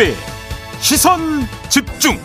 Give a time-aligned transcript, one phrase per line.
[0.00, 0.14] 김종배
[0.78, 1.20] 시선
[1.68, 2.18] 집중.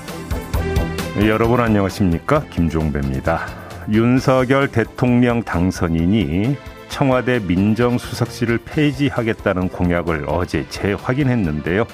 [1.28, 2.46] 여러분 안녕하십니까?
[2.50, 3.48] 김종배입니다.
[3.92, 6.56] 윤석열 대통령 당선인이
[6.88, 11.86] 청와대 민정수석실을 폐지하겠다는 공약을 어제 재확인했는데요.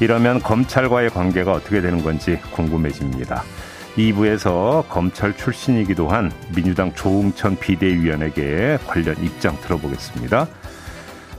[0.00, 3.42] 이러면 검찰과의 관계가 어떻게 되는 건지 궁금해집니다.
[3.96, 10.48] 2부에서 검찰 출신이기도 한 민주당 조웅천 비대위원에게 관련 입장 들어보겠습니다.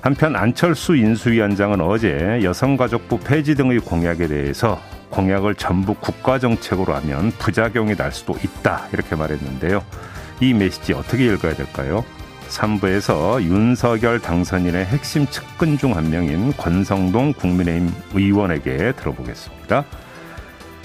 [0.03, 8.11] 한편 안철수 인수위원장은 어제 여성가족부 폐지 등의 공약에 대해서 공약을 전부 국가정책으로 하면 부작용이 날
[8.11, 9.81] 수도 있다 이렇게 말했는데요.
[10.41, 12.03] 이 메시지 어떻게 읽어야 될까요?
[12.49, 19.85] 3부에서 윤석열 당선인의 핵심 측근 중 한 명인 권성동 국민의힘 의원에게 들어보겠습니다.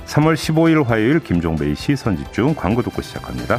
[0.07, 3.59] 3월 15일 화요일 김종배의 시선집중 광고 듣고 시작합니다.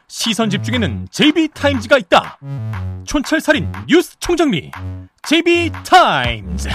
[0.21, 2.37] 시선 집중에는 JB타임즈가 있다.
[3.05, 4.69] 촌철살인 뉴스 총정리
[5.23, 6.69] JB타임즈.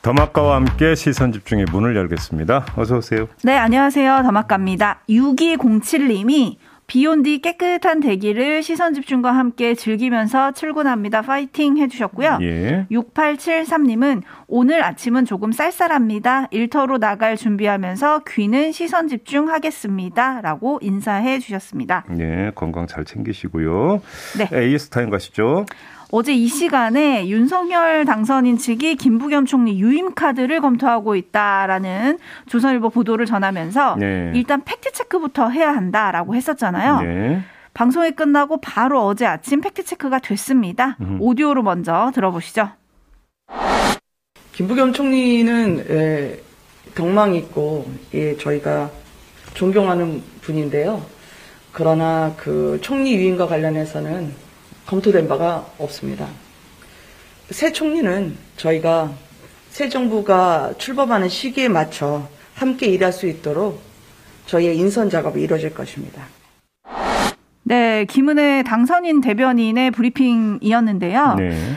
[0.00, 2.66] 더마카와 함께 시선 집중의 문을 열겠습니다.
[2.76, 3.26] 어서 오세요.
[3.42, 4.22] 네, 안녕하세요.
[4.22, 5.00] 더마카입니다.
[5.08, 11.22] 6207님이 비 온 뒤 깨끗한 대기를 시선 집중과 함께 즐기면서 출근합니다.
[11.22, 12.38] 파이팅 해주셨고요.
[12.42, 12.86] 예.
[12.90, 16.48] 6873님은 오늘 아침은 조금 쌀쌀합니다.
[16.50, 20.40] 일터로 나갈 준비하면서 귀는 시선 집중하겠습니다.
[20.42, 22.04] 라고 인사해 주셨습니다.
[22.18, 24.02] 예, 건강 잘 챙기시고요.
[24.38, 24.48] 네.
[24.52, 25.64] JB타임즈 가시죠.
[26.16, 33.96] 어제 이 시간에 윤석열 당선인 측이 김부겸 총리 유임 카드를 검토하고 있다라는 조선일보 보도를 전하면서
[33.96, 34.30] 네.
[34.32, 37.00] 일단 팩트 체크부터 해야 한다라고 했었잖아요.
[37.00, 37.42] 네.
[37.72, 40.96] 방송이 끝나고 바로 어제 아침 팩트 체크가 됐습니다.
[41.00, 41.18] 음.
[41.20, 42.68] 오디오로 먼저 들어보시죠.
[44.52, 46.40] 김부겸 총리는 예,
[46.94, 48.88] 덕망 있고 예, 저희가
[49.54, 51.04] 존경하는 분인데요.
[51.72, 54.43] 그러나 그 총리 유임과 관련해서는
[54.86, 56.26] 검토된 바가 없습니다.
[57.50, 59.12] 새 총리는 저희가
[59.70, 63.82] 새 정부가 출범하는 시기에 맞춰 함께 일할 수 있도록
[64.46, 66.22] 저희의 인선 작업이 이루어질 것입니다.
[67.62, 71.34] 네, 김은혜 당선인 대변인의 브리핑이었는데요.
[71.38, 71.76] 네.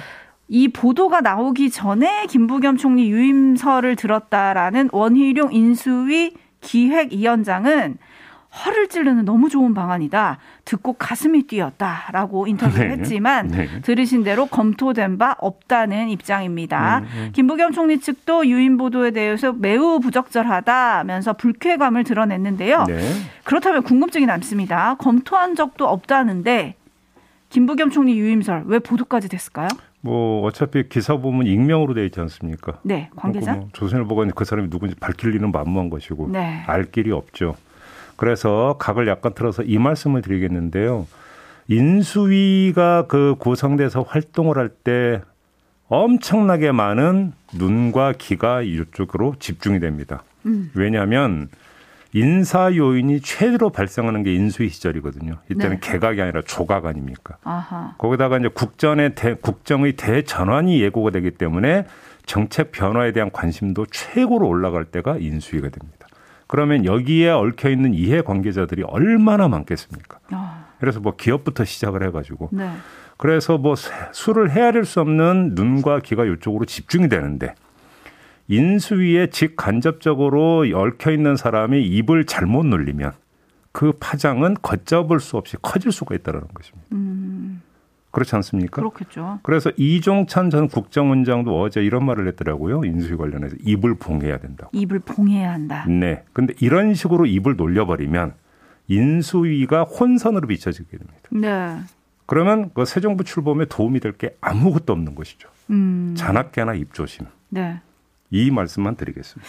[0.50, 7.98] 이 보도가 나오기 전에 김부겸 총리 유임설을 들었다라는 원희룡 인수위 기획위원장은
[8.66, 10.38] 허를 찌르는 너무 좋은 방안이다.
[10.66, 12.94] 듣고 가슴이 뛰었다라고 인터뷰를 네.
[12.96, 13.82] 했지만 네.
[13.82, 17.02] 들으신 대로 검토된 바 없다는 입장입니다.
[17.02, 17.08] 네.
[17.08, 17.32] 네.
[17.34, 22.86] 김부겸 총리 측도 유인 보도에 대해서 매우 부적절하다면서 불쾌감을 드러냈는데요.
[22.88, 23.00] 네.
[23.44, 24.96] 그렇다면 궁금증이 남습니다.
[24.96, 26.76] 검토한 적도 없다는데
[27.50, 29.70] 김부겸 총리 유임설 왜 보도까지 됐을까요?
[30.02, 32.80] 뭐 어차피 기사 보면 익명으로 돼 있지 않습니까?
[32.84, 33.54] 네, 관계자.
[33.54, 36.64] 뭐 조선일보가 그 사람이 누군지 밝힐 리는 만무한 것이고 네.
[36.68, 37.56] 알 길이 없죠.
[38.18, 41.08] 그래서 각을 약간 틀어서 이 말씀을 드리겠는데요.
[41.70, 45.22] 인수위가 그 구성돼서 활동을 할 때
[45.90, 50.24] 엄청나게 많은 눈과 귀가 이쪽으로 집중이 됩니다.
[50.46, 50.70] 음.
[50.76, 51.48] 왜냐하면
[52.14, 55.38] 인사 요인이 최대로 발생하는 게 인수위 시절이거든요.
[55.52, 55.92] 이때는 네.
[55.92, 57.38] 개각이 아니라 조각 아닙니까?
[57.44, 57.96] 아하.
[57.98, 61.86] 거기다가 이제 국전의 대, 국정의 대전환이 예고가 되기 때문에
[62.26, 65.97] 정책 변화에 대한 관심도 최고로 올라갈 때가 인수위가 됩니다.
[66.48, 70.20] 그러면 여기에 얽혀 있는 이해 관계자들이 얼마나 많겠습니까?
[70.32, 70.68] 아.
[70.80, 72.72] 그래서 뭐 기업부터 시작을 해가지고 네.
[73.18, 77.56] 그래서 뭐 술을 헤아릴 수 없는 눈과 귀가 이쪽으로 집중이 되는데
[78.48, 83.12] 인수위에 직간접적으로 얽혀 있는 사람이 입을 잘못 놀리면
[83.72, 86.88] 그 파장은 걷잡을 수 없이 커질 수가 있다는 것입니다.
[86.94, 87.17] 음.
[88.18, 88.82] 그렇지 않습니까?
[88.82, 89.40] 그렇겠죠.
[89.44, 92.84] 그래서 이종찬 전 국정원장도 어제 이런 말을 했더라고요.
[92.84, 94.72] 인수위 관련해서 입을 봉해야 된다고.
[94.74, 95.86] 입을 봉해야 한다.
[95.88, 96.24] 네.
[96.34, 98.34] 근데 이런 식으로 입을 놀려버리면
[98.88, 101.30] 인수위가 혼선으로 비춰지게 됩니다.
[101.30, 101.78] 네.
[102.26, 105.48] 그러면 그 새 정부 출범에 도움이 될 게 아무것도 없는 것이죠.
[105.70, 106.16] 음.
[106.18, 107.28] 잔악계나 입조심.
[107.50, 107.80] 네.
[108.32, 109.48] 이 말씀만 드리겠습니다.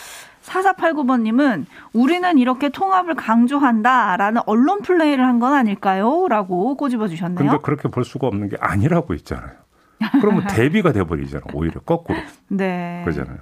[0.49, 6.27] 4489번님은 우리는 이렇게 통합을 강조한다라는 언론 플레이를 한 건 아닐까요?
[6.29, 7.37] 라고 꼬집어 주셨네요.
[7.39, 9.53] 근데 그렇게 볼 수가 없는 게 아니라고 있잖아요.
[10.21, 11.45] 그러면 대비가 돼버리잖아.
[11.55, 12.19] 오히려 거꾸로.
[12.49, 13.03] 네.
[13.05, 13.39] 그러잖아요.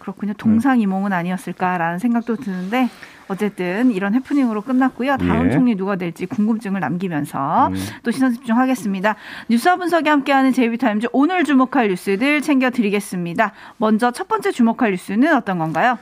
[0.00, 0.32] 그렇군요.
[0.32, 2.88] 동상이몽은 아니었을까라는 생각도 드는데
[3.28, 5.16] 어쨌든 이런 해프닝으로 끝났고요.
[5.18, 5.50] 다음 예.
[5.52, 7.74] 총리 누가 될지 궁금증을 남기면서 음.
[8.02, 9.14] 또 시선 집중하겠습니다.
[9.48, 13.52] 뉴스와 분석이 함께하는 제이비타임즈 오늘 주목할 뉴스들 챙겨드리겠습니다.
[13.76, 15.98] 먼저 첫 번째 주목할 뉴스는 어떤 건가요?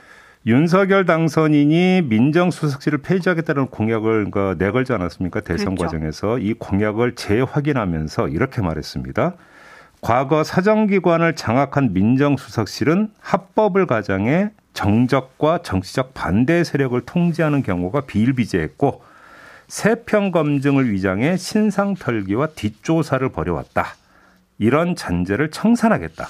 [0.47, 5.41] 윤석열 당선인이 민정수석실을 폐지하겠다는 공약을 그러니까 내걸지 않았습니까?
[5.41, 5.85] 대선 그렇죠.
[5.85, 9.35] 과정에서 이 공약을 재확인하면서 이렇게 말했습니다.
[10.00, 19.03] 과거 사정기관을 장악한 민정수석실은 합법을 가장해 정적과 정치적 반대 세력을 통제하는 경우가 비일비재했고
[19.67, 23.97] 세평 검증을 위장해 신상 털기와 뒷조사를 벌여왔다.
[24.59, 26.27] 이런 잔재를 청산하겠다.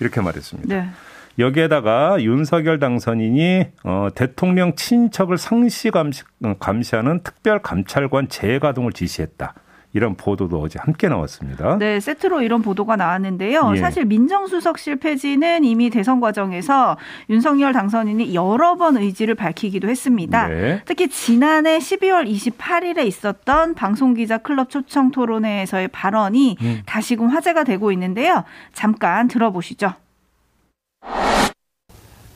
[0.00, 0.74] 이렇게 말했습니다.
[0.74, 0.90] 네.
[1.38, 6.22] 여기에다가 윤석열 당선인이 어, 대통령 친척을 상시 감시,
[6.58, 9.54] 감시하는 특별 감찰관 재가동을 지시했다.
[9.92, 11.76] 이런 보도도 어제 함께 나왔습니다.
[11.78, 13.72] 네, 세트로 이런 보도가 나왔는데요.
[13.74, 13.80] 예.
[13.80, 16.96] 사실 민정수석실 폐지는 이미 대선 과정에서
[17.28, 20.46] 윤석열 당선인이 여러 번 의지를 밝히기도 했습니다.
[20.48, 20.82] 네.
[20.84, 26.82] 특히 지난해 12월 28일에 있었던 방송기자 클럽 초청 토론회에서의 발언이 음.
[26.86, 28.44] 다시금 화제가 되고 있는데요.
[28.72, 29.94] 잠깐 들어보시죠.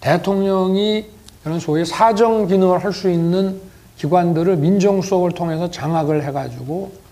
[0.00, 1.07] 대통령이
[1.45, 3.61] 그런 소위 사정 기능을 할 수 있는
[3.97, 7.04] 기관들을 민정수석을 통해서 장악을 해가지고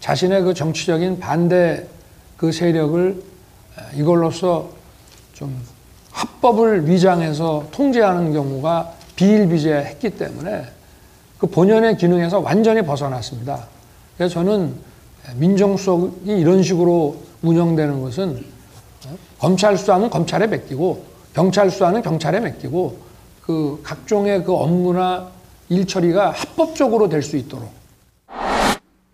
[0.00, 1.86] 자신의 그 정치적인 반대
[2.36, 3.22] 그 세력을
[3.94, 4.70] 이걸로써
[5.32, 5.60] 좀
[6.12, 10.64] 합법을 위장해서 통제하는 경우가 비일비재했기 때문에
[11.38, 13.66] 그 본연의 기능에서 완전히 벗어났습니다.
[14.16, 14.74] 그래서 저는
[15.36, 18.44] 민정수석이 이런 식으로 운영되는 것은
[19.38, 21.04] 검찰 수사는 검찰에 맡기고
[21.34, 22.98] 경찰 수사는 경찰에 맡기고
[23.42, 25.28] 그 각종의 그 업무나
[25.68, 27.70] 일 처리가 합법적으로 될 수 있도록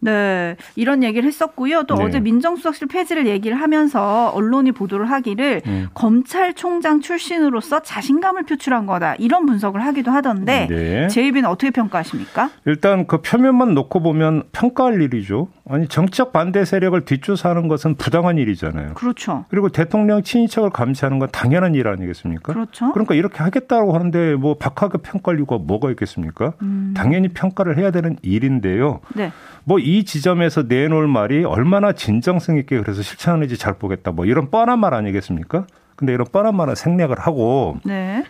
[0.05, 1.85] 네, 이런 얘기를 했었고요.
[1.85, 2.05] 또 네.
[2.05, 5.89] 어제 민정수석실 폐지를 얘기를 하면서 언론이 보도를 하기를 음.
[5.95, 11.09] 검찰총장 출신으로서 자신감을 표출한 거다 이런 분석을 하기도 하던데 네.
[11.09, 12.51] 제이비는 어떻게 평가하십니까?
[12.67, 15.49] 일단 그 표면만 놓고 보면 평가할 일이죠.
[15.67, 18.95] 아니 정치적 반대 세력을 뒷조사하는 것은 부당한 일이잖아요.
[18.95, 19.47] 그렇죠.
[19.49, 22.53] 그리고 대통령 친인척을 감시하는 건 당연한 일 아니겠습니까?
[22.53, 22.93] 그렇죠.
[22.93, 26.53] 그러니까 이렇게 하겠다고 하는데 뭐 박하게 평가할 이유가 뭐가 있겠습니까?
[26.61, 26.93] 음.
[26.95, 29.01] 당연히 평가를 해야 되는 일인데요.
[29.15, 29.33] 네.
[29.65, 34.11] 뭐 이 지점에서 내놓을 말이 얼마나 진정성 있게 그래서 실천하는지 잘 보겠다.
[34.13, 35.67] 뭐 이런 뻔한 말 아니겠습니까?
[35.97, 38.25] 근데 이런 뻔한 말은 생략을 하고 네.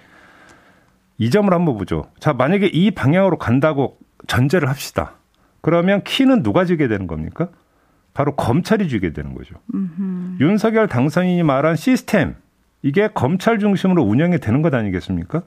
[1.19, 2.05] 이 점을 한번 보죠.
[2.21, 5.15] 자, 만약에 이 방향으로 간다고 전제를 합시다.
[5.65, 7.49] 그러면 키는 누가 지게 되는 겁니까?
[8.13, 9.55] 바로 검찰이 쥐게 되는 거죠.
[9.73, 10.37] 음흠.
[10.41, 12.35] 윤석열 당선인이 말한 시스템
[12.83, 15.41] 이게 검찰 중심으로 운영이 되는 것 아니겠습니까?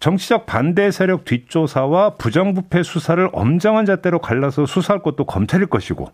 [0.00, 6.10] 정치적 반대 세력 뒷조사와 부정부패 수사를 엄정한 잣대로 갈라서 수사할 것도 검찰일 것이고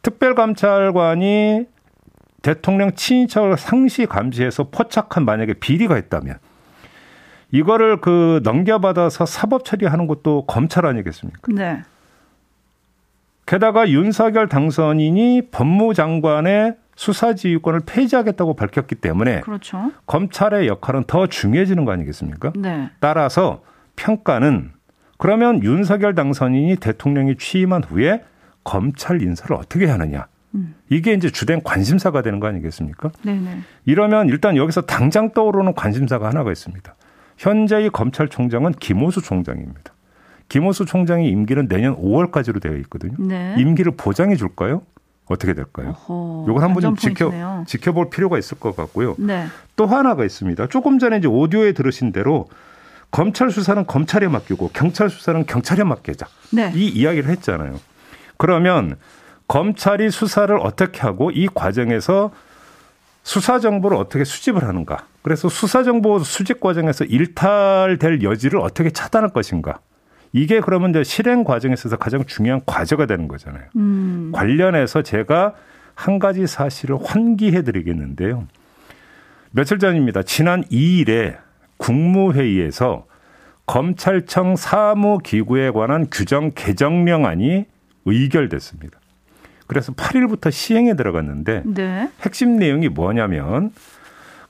[0.00, 1.66] 특별감찰관이
[2.40, 6.38] 대통령 친인척을 상시 감시해서 포착한 만약에 비리가 있다면
[7.50, 11.52] 이거를 그 넘겨받아서 사법 처리하는 것도 검찰 아니겠습니까?
[11.52, 11.82] 네.
[13.48, 19.90] 게다가 윤석열 당선인이 법무장관의 수사지휘권을 폐지하겠다고 밝혔기 때문에 그렇죠.
[20.04, 22.52] 검찰의 역할은 더 중요해지는 거 아니겠습니까?
[22.58, 22.90] 네.
[23.00, 23.62] 따라서
[23.96, 24.72] 평가는
[25.16, 28.22] 그러면 윤석열 당선인이 대통령이 취임한 후에
[28.64, 30.26] 검찰 인사를 어떻게 하느냐.
[30.54, 30.74] 음.
[30.90, 33.10] 이게 이제 주된 관심사가 되는 거 아니겠습니까?
[33.22, 33.60] 네네.
[33.86, 36.94] 이러면 일단 여기서 당장 떠오르는 관심사가 하나가 있습니다.
[37.38, 39.94] 현재의 검찰총장은 김호수 총장입니다.
[40.48, 43.14] 김호수 총장의 임기는 내년 5월까지로 되어 있거든요.
[43.18, 43.54] 네.
[43.58, 44.82] 임기를 보장해 줄까요?
[45.26, 45.94] 어떻게 될까요?
[46.48, 47.30] 이걸 한번 좀 지켜
[47.66, 49.14] 지켜볼 필요가 있을 것 같고요.
[49.18, 49.46] 네.
[49.76, 50.68] 또 하나가 있습니다.
[50.68, 52.48] 조금 전에 이제 오디오에 들으신 대로
[53.10, 56.26] 검찰 수사는 검찰에 맡기고 경찰 수사는 경찰에 맡기자.
[56.50, 56.72] 네.
[56.74, 57.78] 이 이야기를 했잖아요.
[58.38, 58.96] 그러면
[59.48, 62.30] 검찰이 수사를 어떻게 하고 이 과정에서
[63.22, 65.04] 수사 정보를 어떻게 수집을 하는가?
[65.20, 69.80] 그래서 수사 정보 수집 과정에서 일탈될 여지를 어떻게 차단할 것인가?
[70.32, 73.64] 이게 그러면 이제 실행 과정에 있어서 가장 중요한 과제가 되는 거잖아요.
[73.76, 74.30] 음.
[74.34, 75.54] 관련해서 제가
[75.94, 78.46] 한 가지 사실을 환기해 드리겠는데요.
[79.50, 80.22] 며칠 전입니다.
[80.22, 81.38] 지난 2일에
[81.78, 83.06] 국무회의에서
[83.66, 87.66] 검찰청 사무기구에 관한 규정 개정령안이
[88.04, 88.98] 의결됐습니다.
[89.66, 92.10] 그래서 8일부터 시행에 들어갔는데 네.
[92.22, 93.70] 핵심 내용이 뭐냐면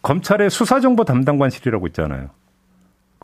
[0.03, 2.31] 검찰의 수사정보 담당관실이라고 있잖아요.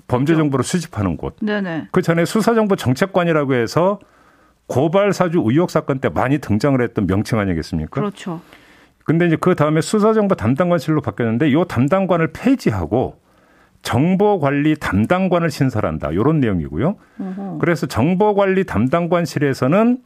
[0.06, 1.36] 범죄 정보를 수집하는 곳.
[1.40, 1.88] 네네.
[1.92, 3.98] 그 전에 수사정보 정책관이라고 해서
[4.66, 8.00] 고발 사주 의혹 사건 때 많이 등장을 했던 명칭 아니겠습니까?
[8.00, 8.40] 그렇죠.
[9.04, 13.20] 근데 이제 그 다음에 수사정보 담당관실로 바뀌었는데 이 담당관을 폐지하고
[13.82, 16.10] 정보관리 담당관을 신설한다.
[16.12, 16.96] 이런 내용이고요.
[17.20, 17.58] 어허.
[17.60, 19.98] 그래서 정보관리 담당관실에서는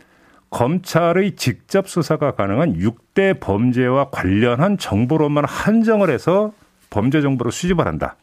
[0.50, 6.52] 검찰의 직접 수사가 가능한 6대 범죄와 관련한 정보로만 한정을 해서
[6.90, 8.16] 범죄 정보를 수집을 한다.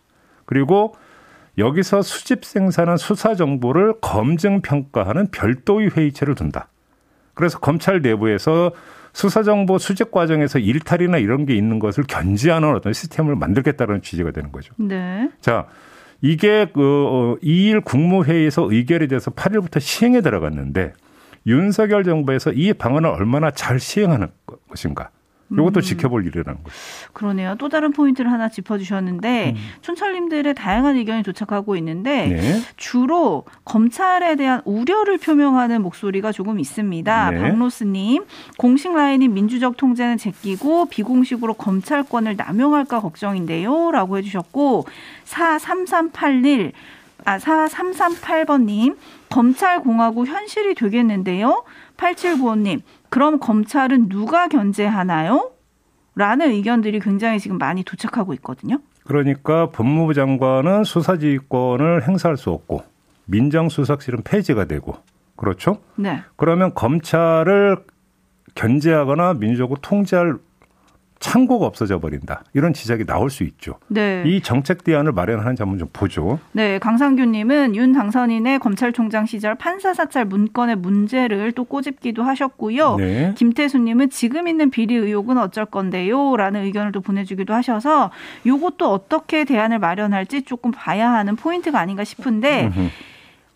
[0.45, 0.95] 그리고
[1.57, 6.69] 여기서 수집 생산한 수사 정보를 검증 평가하는 별도의 회의체를 둔다.
[7.33, 8.71] 그래서 검찰 내부에서
[9.13, 14.51] 수사 정보 수집 과정에서 일탈이나 이런 게 있는 것을 견지하는 어떤 시스템을 만들겠다는 취지가 되는
[14.51, 14.73] 거죠.
[14.77, 15.29] 네.
[15.39, 15.67] 자,
[16.21, 20.93] 이게 그 2일 어, 국무회의에서 의결이 돼서 8일부터 시행에 들어갔는데
[21.47, 24.27] 윤석열 정부에서 이 방안을 얼마나 잘 시행하는
[24.67, 25.11] 것인가.
[25.51, 25.81] 이것도 음.
[25.81, 26.75] 지켜볼 일이라는 거죠.
[27.13, 27.55] 그러네요.
[27.59, 29.61] 또 다른 포인트를 하나 짚어주셨는데 음.
[29.81, 32.61] 촌철님들의 다양한 의견이 도착하고 있는데 네.
[32.77, 37.31] 주로 검찰에 대한 우려를 표명하는 목소리가 조금 있습니다.
[37.31, 37.39] 네.
[37.39, 38.25] 박로스님
[38.57, 44.85] 공식 라인인 민주적 통제는 제끼고 비공식으로 검찰권을 남용할까 걱정인데요라고 해주셨고
[45.25, 46.71] 43381
[47.25, 48.97] 아, 4338번님,
[49.29, 51.63] 검찰공화국 현실이 되겠는데요?
[51.97, 55.51] 8795님, 그럼 검찰은 누가 견제하나요?
[56.15, 58.79] 라는 의견들이 굉장히 지금 많이 도착하고 있거든요.
[59.03, 62.83] 그러니까 법무부 장관은 수사지휘권을 행사할 수 없고
[63.25, 64.97] 민정수석실은 폐지가 되고
[65.35, 65.79] 그렇죠?
[65.95, 66.21] 네.
[66.37, 67.83] 그러면 검찰을
[68.55, 70.37] 견제하거나 민주적으로 통제할
[71.25, 72.43] 창고가 없어져 버린다.
[72.53, 73.79] 이런 지적이 나올 수 있죠.
[73.87, 74.21] 네.
[74.27, 76.39] 이 정책 대안을 마련하는 점은 좀 보죠.
[76.51, 82.97] 네, 강상규님은 윤 당선인의 검찰총장 시절 판사 사찰 문건의 문제를 또 꼬집기도 하셨고요.
[82.97, 83.33] 네.
[83.35, 88.11] 김태수님은 지금 있는 비리 의혹은 어쩔 건데요?라는 의견을 또 보내주기도 하셔서
[88.43, 92.71] 이것도 어떻게 대안을 마련할지 조금 봐야 하는 포인트가 아닌가 싶은데.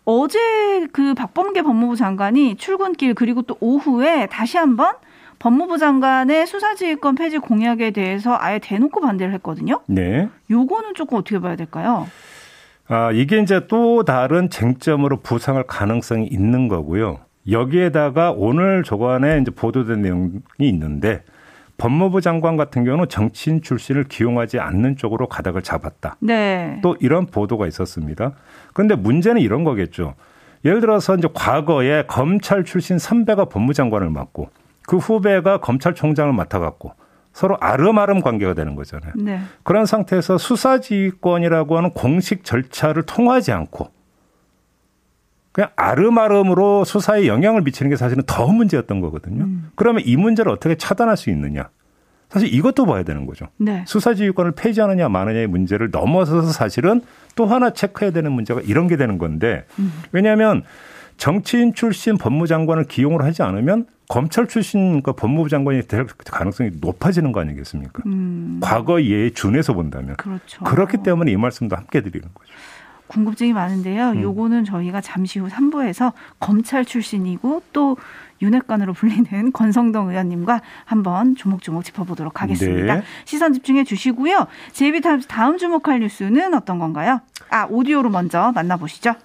[0.06, 4.94] 어제 그 박범계 법무부 장관이 출근길 그리고 또 오후에 다시 한번
[5.40, 9.80] 법무부 장관의 수사지휘권 폐지 공약에 대해서 아예 대놓고 반대를 했거든요.
[9.86, 10.28] 네.
[10.50, 12.06] 요거는 조금 어떻게 봐야 될까요?
[12.86, 17.20] 아, 이게 이제 또 다른 쟁점으로 부상할 가능성이 있는 거고요.
[17.50, 21.22] 여기에다가 오늘 조간에 이제 보도된 내용이 있는데
[21.78, 26.16] 법무부 장관 같은 경우는 정치인 출신을 기용하지 않는 쪽으로 가닥을 잡았다.
[26.20, 26.80] 네.
[26.82, 28.32] 또 이런 보도가 있었습니다.
[28.74, 30.14] 그런데 문제는 이런 거겠죠.
[30.66, 34.50] 예를 들어서 이제 과거에 검찰 출신 선배가 법무장관을 맡고
[34.90, 36.94] 그 후배가 검찰총장을 맡아갖고
[37.32, 39.12] 서로 아름아름 관계가 되는 거잖아요.
[39.14, 39.38] 네.
[39.62, 43.92] 그런 상태에서 수사지휘권이라고 하는 공식 절차를 통하지 않고
[45.52, 49.44] 그냥 아름아름으로 수사에 영향을 미치는 게 사실은 더 문제였던 거거든요.
[49.44, 49.70] 음.
[49.76, 51.68] 그러면 이 문제를 어떻게 차단할 수 있느냐?
[52.28, 53.46] 사실 이것도 봐야 되는 거죠.
[53.58, 53.84] 네.
[53.86, 57.00] 수사지휘권을 폐지하느냐 마느냐의 문제를 넘어서서 사실은
[57.36, 59.92] 또 하나 체크해야 되는 문제가 이런 게 되는 건데 음.
[60.10, 60.64] 왜냐하면
[61.20, 67.40] 정치인 출신 법무장관을 기용을 하지 않으면 검찰 출신 그 법무부 장관이 될 가능성이 높아지는 거
[67.40, 68.02] 아니겠습니까?
[68.06, 68.58] 음.
[68.62, 70.16] 과거 예에 준해서 본다면.
[70.16, 70.64] 그렇죠.
[70.64, 72.50] 그렇기 때문에 이 말씀도 함께 드리는 거죠.
[73.08, 74.12] 궁금증이 많은데요.
[74.12, 74.22] 음.
[74.22, 77.98] 요거는 저희가 잠시 후 3부에서 검찰 출신이고 또
[78.40, 82.94] 윤핵관으로 불리는 권성동 의원님과 한번 조목조목 짚어보도록 하겠습니다.
[82.94, 83.02] 네.
[83.26, 84.46] 시선 집중해 주시고요.
[84.72, 87.20] 제이비타임즈 다음 주목할 뉴스는 어떤 건가요?
[87.50, 89.16] 아, 오디오로 먼저 만나보시죠.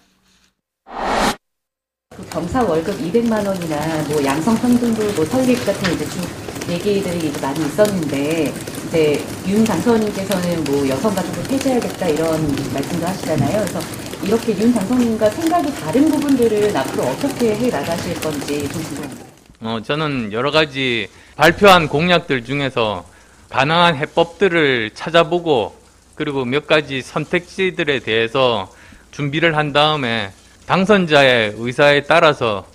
[2.36, 6.22] 그 경사 월급 200만 원이나 뭐 양성 평등부 뭐 설립 같은 이제 좀
[6.70, 8.54] 얘기들이 이제 많이 있었는데
[8.88, 12.42] 이제 윤 당선인께서는 뭐 여성 가족을 폐지해야겠다 이런
[12.74, 13.66] 말씀도 하시잖아요.
[13.66, 13.80] 그래서
[14.22, 19.26] 이렇게 윤 당선인과 생각이 다른 부분들을 앞으로 어떻게 해 나가실 건지 좀 궁금합니다.
[19.62, 23.06] 어, 저는 여러 가지 발표한 공약들 중에서
[23.50, 25.74] 가능한 해법들을 찾아보고
[26.16, 28.70] 그리고 몇 가지 선택지들에 대해서
[29.12, 30.34] 준비를 한 다음에
[30.66, 32.66] 당선자의 의사에 따라서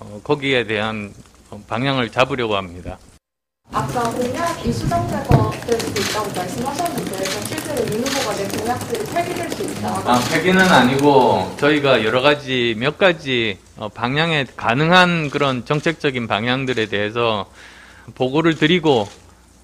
[0.00, 1.12] 어, 거기에 대한
[1.66, 2.98] 방향을 잡으려고 합니다.
[3.72, 5.52] 아까 공약 이 수정되고
[5.98, 9.88] 있다고 말씀하셨는데 실제로 윤 후보가 내 공약들이 폐기될 수 있다.
[10.04, 17.50] 아, 폐기는 아니고 저희가 여러 가지 몇 가지 어, 방향에 가능한 그런 정책적인 방향들에 대해서
[18.14, 19.08] 보고를 드리고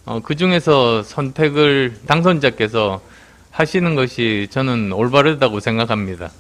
[0.07, 3.01] 어, 그 중에서 선택을 당선자께서
[3.51, 6.31] 하시는 것이 저는 올바르다고 생각합니다.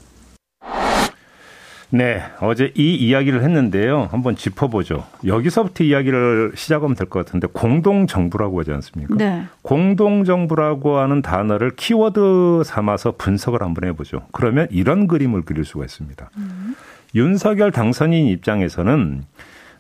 [1.94, 4.08] 네, 어제 이 이야기를 했는데요.
[4.10, 5.06] 한번 짚어보죠.
[5.24, 9.14] 여기서부터 이야기를 시작하면 될 것 같은데 공동정부라고 하지 않습니까?
[9.14, 9.44] 네.
[9.62, 14.26] 공동정부라고 하는 단어를 키워드 삼아서 분석을 한번 해보죠.
[14.32, 16.30] 그러면 이런 그림을 그릴 수가 있습니다.
[16.36, 16.74] 음.
[17.14, 19.22] 윤석열 당선인 입장에서는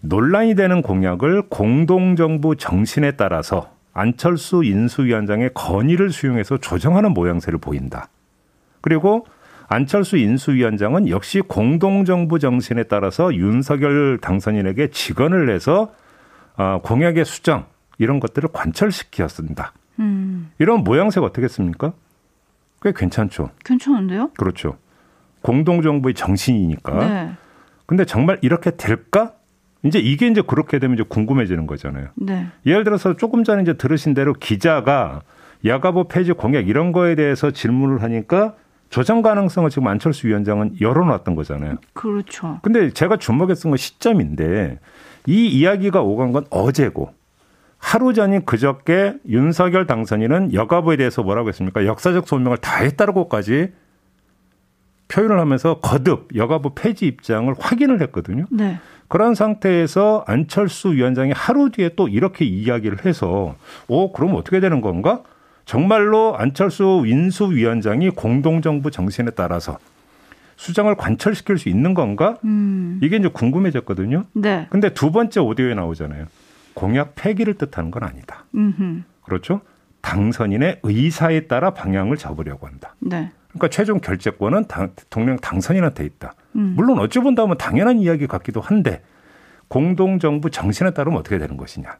[0.02, 8.08] 논란이 되는 공약을 공동정부 정신에 따라서 안철수 인수위원장의 건의를 수용해서 조정하는 모양새를 보인다.
[8.82, 9.26] 그리고
[9.68, 15.92] 안철수 인수위원장은 역시 공동정부 정신에 따라서 윤석열 당선인에게 직언을 내서
[16.56, 17.66] 어, 공약의 수정
[17.98, 19.72] 이런 것들을 관철시켰습니다.
[19.98, 20.50] 음.
[20.58, 21.92] 이런 모양새가 어떻겠습니까?
[22.82, 23.50] 꽤 괜찮죠.
[23.64, 24.30] 괜찮은데요?
[24.36, 24.76] 그렇죠.
[25.42, 26.98] 공동정부의 정신이니까.
[26.98, 27.32] 네.
[27.86, 29.32] 근데 정말 이렇게 될까?
[29.82, 32.08] 이제 이게 이제 그렇게 되면 이제 궁금해지는 거잖아요.
[32.14, 32.46] 네.
[32.64, 35.20] 예를 들어서 조금 전에 이제 들으신 대로 기자가
[35.64, 38.54] 야가보 폐지 공약 이런 거에 대해서 질문을 하니까
[38.94, 41.78] 조정 가능성을 지금 안철수 위원장은 열어놨던 거잖아요.
[41.94, 42.60] 그렇죠.
[42.62, 44.78] 근데 제가 주목했던 건 시점인데
[45.26, 47.12] 이 이야기가 오간 건 어제고
[47.76, 51.86] 하루 전인 그저께 윤석열 당선인은 여가부에 대해서 뭐라고 했습니까?
[51.86, 53.72] 역사적 소명을 다 했다고까지
[55.08, 58.44] 표현을 하면서 거듭 여가부 폐지 입장을 확인을 했거든요.
[58.52, 58.78] 네.
[59.08, 63.56] 그런 상태에서 안철수 위원장이 하루 뒤에 또 이렇게 이야기를 해서
[63.88, 65.24] 오 그럼 어떻게 되는 건가?
[65.64, 69.78] 정말로 안철수 인수위원장이 공동정부 정신에 따라서
[70.56, 72.38] 수장을 관철시킬 수 있는 건가?
[72.44, 73.00] 음.
[73.02, 74.24] 이게 이제 궁금해졌거든요.
[74.34, 74.66] 네.
[74.70, 76.26] 근데 두 번째 오디오에 나오잖아요.
[76.74, 78.44] 공약 폐기를 뜻하는 건 아니다.
[78.54, 79.02] 음흠.
[79.22, 79.60] 그렇죠?
[80.00, 82.94] 당선인의 의사에 따라 방향을 잡으려고 한다.
[83.00, 83.30] 네.
[83.48, 86.34] 그러니까 최종 결재권은 당, 대통령 당선인한테 있다.
[86.56, 86.74] 음.
[86.76, 89.02] 물론 어찌 본다면 당연한 이야기 같기도 한데
[89.68, 91.96] 공동정부 정신에 따르면 어떻게 되는 것이냐.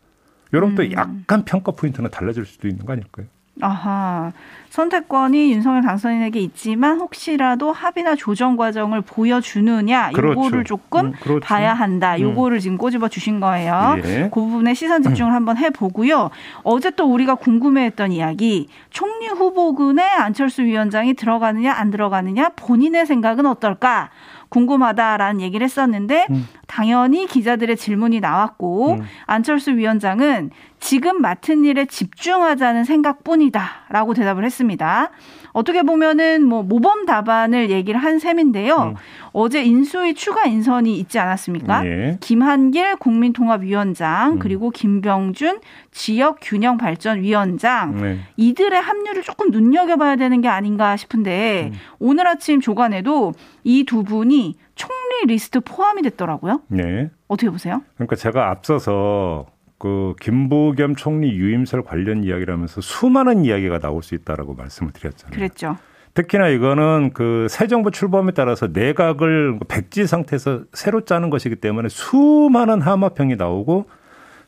[0.53, 0.75] 이런 음.
[0.75, 3.27] 또 약간 평가 포인트는 달라질 수도 있는 거 아닐까요?
[3.61, 4.33] 아하.
[4.75, 10.41] 선택권이 윤석열 당선인에게 있지만 혹시라도 합의나 조정 과정을 보여주느냐 그렇죠.
[10.41, 11.47] 요거를 조금 음, 그렇죠.
[11.47, 12.17] 봐야 한다.
[12.17, 12.21] 음.
[12.23, 12.61] 요거를 음.
[12.61, 13.95] 지금 꼬집어 주신 거예요.
[14.05, 14.31] 예.
[14.33, 15.35] 그 부분에 시선 집중을 음.
[15.37, 16.31] 한번 해보고요.
[16.65, 24.11] 어제 또 우리가 궁금해했던 이야기 총리 후보군에 안철수 위원장이 들어가느냐 안 들어가느냐 본인의 생각은 어떨까?
[24.55, 26.47] 궁금하다라는 얘기를 했었는데 음.
[26.67, 29.03] 당연히 기자들의 질문이 나왔고 음.
[29.27, 35.11] 안철수 위원장은 지금 맡은 일에 집중하자는 생각뿐이다라고 대답을 했습니다.
[35.53, 38.77] 어떻게 보면은 뭐 모범 답안을 얘기를 한 셈인데요.
[38.77, 38.95] 음.
[39.33, 41.87] 어제 인수위 추가 인선이 있지 않았습니까?
[41.87, 42.19] 예.
[42.21, 44.39] 김한길 국민통합위원장 음.
[44.39, 48.19] 그리고 김병준 지역균형발전위원장 네.
[48.37, 51.79] 이들의 합류를 조금 눈여겨봐야 되는 게 아닌가 싶은데 음.
[51.99, 53.33] 오늘 아침 조간에도
[53.63, 54.44] 이 두 분이
[54.75, 56.63] 총리 리스트 포함이 됐더라고요.
[56.69, 57.11] 네.
[57.29, 57.83] 어떻게 보세요?
[57.95, 59.47] 그러니까 제가 앞서서
[59.79, 65.35] 그 김부겸 총리 유임설 관련 이야기를 하면서 수많은 이야기가 나올 수 있다라고 말씀을 드렸잖아요.
[65.35, 65.77] 그랬죠.
[66.15, 72.81] 특히나 이거는 그 새 정부 출범에 따라서 내각을 백지 상태에서 새로 짜는 것이기 때문에 수많은
[72.83, 73.87] 하마평이 나오고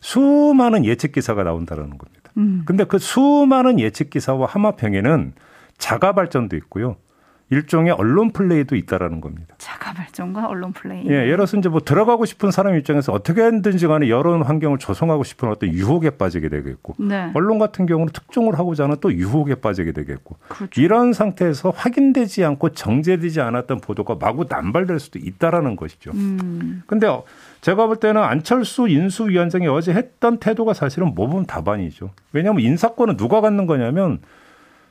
[0.00, 2.30] 수많은 예측 기사가 나온다라는 겁니다.
[2.36, 2.62] 음.
[2.66, 5.32] 근데 그 수많은 예측 기사와 하마평에는
[5.78, 6.96] 자가 발전도 있고요.
[7.48, 9.54] 일종의 언론 플레이도 있다라는 겁니다.
[9.58, 11.06] 자가 발전과 언론 플레이.
[11.06, 15.48] 예, 예를 들어서 이제 뭐 들어가고 싶은 사람 입장에서 어떻게든지 간에 여론 환경을 조성하고 싶은
[15.48, 17.30] 어떤 유혹에 빠지게 되겠고, 네.
[17.34, 20.80] 언론 같은 경우는 특종을 하고자 하는 또 유혹에 빠지게 되겠고, 그렇죠.
[20.80, 26.10] 이런 상태에서 확인되지 않고 정제되지 않았던 보도가 마구 남발될 수도 있다라는 것이죠.
[26.14, 26.82] 음.
[26.88, 27.06] 근데
[27.60, 32.10] 제가 볼 때는 안철수 인수위원장이 어제 했던 태도가 사실은 모범 답안이죠.
[32.32, 34.18] 왜냐하면 인사권은 누가 갖는 거냐면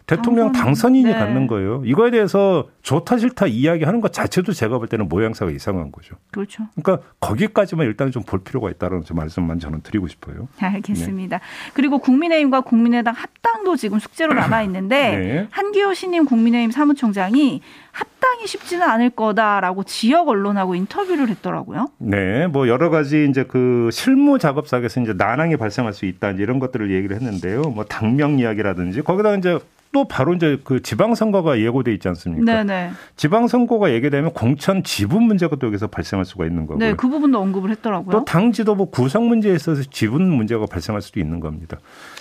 [0.06, 0.96] 대통령 당선.
[0.96, 1.14] 인이 네.
[1.14, 1.82] 갖는 거예요.
[1.86, 6.16] 이거에 대해서 좋다 싫다 이야기하는 것 자체도 제가 볼 때는 모양새가 이상한 거죠.
[6.32, 6.64] 그렇죠.
[6.76, 10.48] 그러니까 거기까지만 일단 좀 볼 필요가 있다는 말씀만 저는 드리고 싶어요.
[10.60, 11.38] 알겠습니다.
[11.38, 11.44] 네.
[11.74, 15.48] 그리고 국민의힘과 국민의당 합당도 지금 숙제로 남아 있는데 네.
[15.52, 21.88] 한기호 신임 국민의힘 사무총장이 합당이 쉽지는 않을 거다라고 지역 언론하고 인터뷰를 했더라고요.
[22.00, 26.92] 네, 뭐 여러 가지 이제 그 실무 작업상에서 이제 난항이 발생할 수 있다 이런 것들을
[26.92, 27.62] 얘기를 했는데요.
[27.62, 29.60] 뭐 당명 이야기라든지 거기다 이제
[29.96, 32.44] 또 바로 이제 그 지방선거가 예고돼 있지 않습니까?
[32.44, 32.92] 네네.
[33.16, 36.80] 지방선거가 예고되면 공천 지분 문제가 또 여기서 발생할 수가 있는 거고요.
[36.80, 38.12] 네, 그 부분도 언급을 했더라고요.
[38.12, 41.78] 또 당 지도부 구성 문제에 있어서 지분 문제가 발생할 수도 있는 겁니다.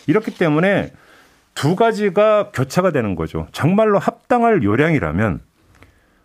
[0.06, 0.92] 이렇기 때문에
[1.54, 3.48] 두 가지가 교차가 되는 거죠.
[3.50, 5.40] 정말로 합당할 요량이라면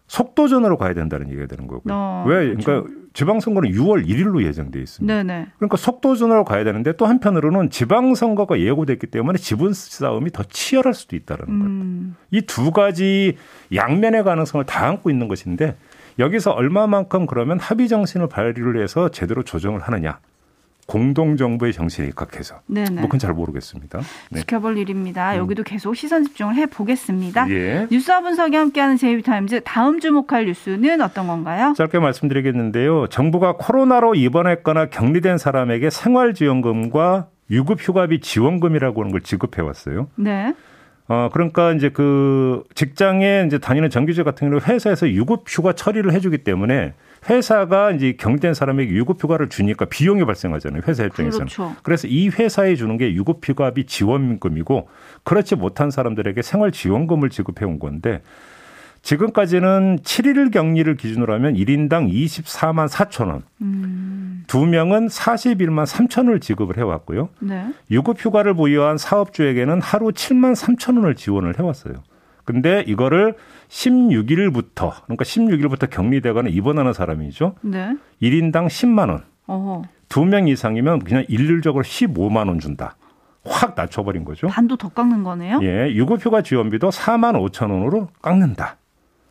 [0.10, 1.94] 속도전으로 가야 된다는 얘기가 되는 거고요.
[1.94, 2.48] 어, 왜?
[2.48, 2.90] 그러니까 그렇죠.
[3.14, 5.14] 지방선거는 6월 1일로 예정돼 있습니다.
[5.14, 5.48] 네네.
[5.58, 11.46] 그러니까 속도전으로 가야 되는데 또 한편으로는 지방선거가 예고됐기 때문에 지분 싸움이 더 치열할 수도 있다는
[11.48, 12.16] 음.
[12.16, 12.38] 것.
[12.38, 13.38] 이두 가지
[13.74, 15.78] 양면의 가능성을 다 안고 있는 것인데
[16.18, 20.20] 여기서 얼마만큼 그러면 합의 정신을 발휘를 해서 제대로 조정을 하느냐.
[20.90, 22.62] 공동 정부의 정신에 입각해서.
[22.66, 22.90] 네네.
[22.90, 24.00] 뭐 그건 잘 모르겠습니다.
[24.32, 24.40] 네.
[24.40, 25.34] 지켜볼 일입니다.
[25.34, 25.38] 음.
[25.38, 27.48] 여기도 계속 시선 집중을 해 보겠습니다.
[27.52, 27.88] 예.
[27.92, 31.76] 뉴스와 분석이 함께하는 제이비타임즈 다음 주목할 뉴스는 어떤 건가요?
[31.78, 33.06] 짧게 말씀드리겠는데요.
[33.06, 40.08] 정부가 코로나로 입원했거나 격리된 사람에게 생활지원금과 유급휴가비 지원금이라고 하는 걸 지급해 왔어요.
[40.16, 40.56] 네.
[41.08, 46.96] 어, 그러니까 이제 그 직장에 이제 다니는 정규직 같은 경우는 회사에서 유급휴가 처리를 해주기 때문에
[47.28, 50.84] 회사가 이제 경된 사람에게 유급휴가를 주니까 비용이 발생하잖아요.
[50.88, 51.48] 회사 입장에서는.
[51.48, 51.76] 그렇죠.
[51.84, 54.88] 그래서 이 회사에 주는 게 유급휴가비 지원금이고
[55.24, 58.22] 그렇지 못한 사람들에게 생활지원금을 지급해 온 건데
[59.02, 63.44] 지금까지는 7일 격리를 기준으로 하면 1인당 24만 4천 원.
[63.62, 64.44] 음.
[64.48, 67.30] 두 명은 41만 3천 원을 지급을 해왔고요.
[67.40, 67.74] 네.
[67.92, 72.04] 유급휴가를 보유한 사업주에게는 하루 7만 3천 원을 지원을 해왔어요.
[72.50, 73.36] 근데 이거를
[73.68, 77.54] 16일부터 그러니까 16일부터 격리되거나 입원하는 사람이죠.
[77.62, 77.96] 네.
[78.24, 79.84] 1인당 10만 원.
[80.10, 82.96] 두명 이상이면 그냥 일률적으로 15만 원 준다.
[83.46, 84.48] 확 낮춰버린 거죠.
[84.48, 85.60] 반도 더 깎는 거네요.
[85.62, 88.78] 예, 유급휴가 지원비도 4만 5천 원으로 깎는다.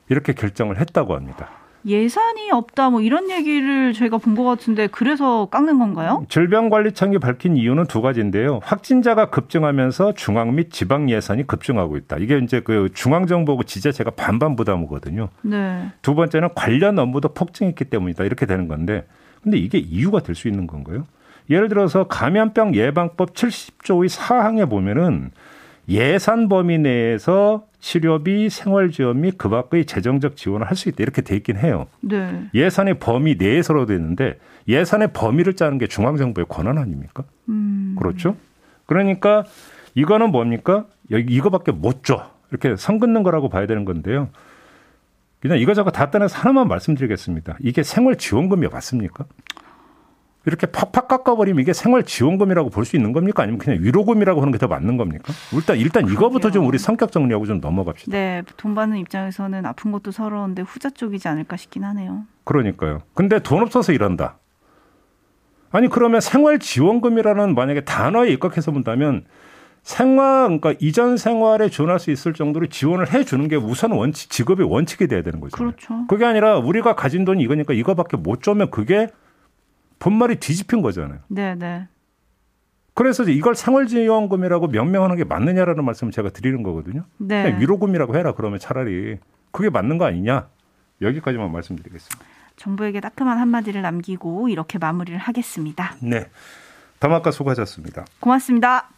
[0.08, 1.48] 이렇게 결정을 했다고 합니다.
[1.86, 6.24] 예산이 없다 뭐 이런 얘기를 저희가 본 것 같은데 그래서 깎는 건가요?
[6.28, 8.60] 질병관리청이 밝힌 이유는 두 가지인데요.
[8.62, 12.16] 확진자가 급증하면서 중앙 및 지방 예산이 급증하고 있다.
[12.18, 15.28] 이게 이제 그 중앙 정부하고 지자체가 반반 부담이거든요.
[15.42, 15.88] 네.
[16.02, 18.24] 두 번째는 관련 업무도 폭증했기 때문이다.
[18.24, 19.06] 이렇게 되는 건데
[19.42, 21.06] 근데 이게 이유가 될 수 있는 건가요?
[21.50, 25.30] 예를 들어서 감염병 예방법 70조의 사항에 보면은
[25.88, 31.56] 예산 범위 내에서 치료비, 생활지원 및그 밖의 재정적 지원을 할 수 있다 이렇게 돼 있긴
[31.58, 31.86] 해요.
[32.00, 32.48] 네.
[32.54, 34.38] 예산의 범위 내에서로 되는데
[34.68, 37.24] 예산의 범위를 짜는 게 중앙정부의 권한 아닙니까?
[37.48, 37.94] 음.
[37.98, 38.36] 그렇죠?
[38.86, 39.44] 그러니까
[39.94, 40.86] 이거는 뭡니까?
[41.10, 42.30] 여기 이거밖에 못 줘.
[42.50, 44.28] 이렇게 선 긋는 거라고 봐야 되는 건데요.
[45.40, 47.56] 그냥 이거저거 다 떠나서 하나만 말씀드리겠습니다.
[47.60, 49.24] 이게 생활지원금이 맞습니까?
[50.48, 53.42] 이렇게 팍팍 깎아버리면 이게 생활지원금이라고 볼 수 있는 겁니까?
[53.44, 55.32] 아니면 그냥 위로금이라고 하는 게 더 맞는 겁니까?
[55.52, 58.10] 일단 일단 이거부터 좀 우리 성격 정리하고 좀 넘어갑시다.
[58.10, 62.24] 네, 돈 받는 입장에서는 아픈 것도 서러운데 후자 쪽이지 않을까 싶긴 하네요.
[62.44, 63.02] 그러니까요.
[63.14, 64.38] 근데 돈 없어서 이런다.
[65.70, 69.24] 아니 그러면 생활지원금이라는 만약에 단어에 입각해서 본다면
[69.82, 74.66] 생활 그러니까 이전 생활에 지원할 수 있을 정도로 지원을 해 주는 게 우선 원칙 직업의
[74.70, 75.56] 원칙이 돼야 되는 거죠.
[75.56, 76.06] 그렇죠.
[76.08, 79.08] 그게 아니라 우리가 가진 돈이 이거니까 이거밖에 못 주면 그게
[79.98, 81.20] 본말이 뒤집힌 거잖아요.
[81.28, 81.88] 네, 네.
[82.94, 87.04] 그래서 이걸 생활지원금이라고 명명하는 게 맞느냐라는 말씀을 제가 드리는 거거든요.
[87.18, 87.56] 네.
[87.60, 89.18] 위로금이라고 해라 그러면 차라리
[89.52, 90.48] 그게 맞는 거 아니냐
[91.00, 92.26] 여기까지만 말씀드리겠습니다.
[92.56, 95.94] 정부에게 따끔한 한마디를 남기고 이렇게 마무리를 하겠습니다.
[96.02, 96.28] 네.
[96.98, 98.04] 담화가 수고하셨습니다.
[98.18, 98.88] 고맙습니다.